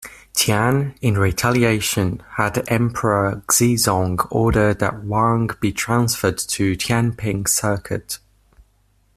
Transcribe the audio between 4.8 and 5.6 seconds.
Wang